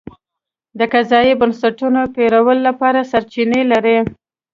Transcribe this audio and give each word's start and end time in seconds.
د 0.79 0.81
قضایي 0.93 1.33
بنسټونو 1.41 2.01
پېرلو 2.15 2.53
لپاره 2.67 2.99
سرچینې 3.11 3.61
لري. 3.71 3.97